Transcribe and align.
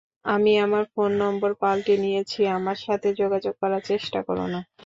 আমি 0.25 0.51
আমার 0.65 0.83
phone 0.93 1.11
number 1.23 1.51
পাল্টে 1.61 1.95
নিয়েছি 1.97 2.39
আমার 2.57 2.77
সাথে 2.85 3.07
যোগাযোগ 3.21 3.53
করার 3.61 3.81
চেষ্টা 3.87 4.19
করো 4.27 4.45
না। 4.53 4.59